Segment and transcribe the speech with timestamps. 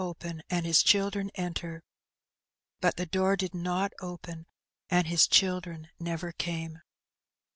[0.03, 1.83] open, and his children enter;
[2.81, 4.47] but the door did not open,
[4.89, 6.81] and his children never came.